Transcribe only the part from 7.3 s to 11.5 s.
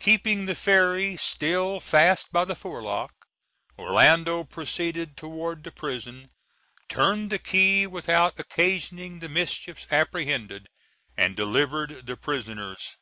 the key, without occasioning the mischiefs apprehended, and